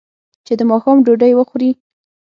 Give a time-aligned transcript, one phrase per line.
[0.45, 1.71] چې د ماښام ډوډۍ وخوري.